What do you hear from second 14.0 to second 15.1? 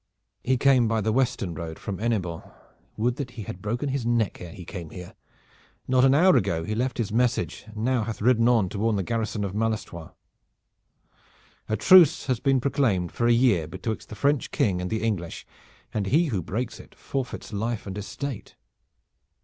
the French King and the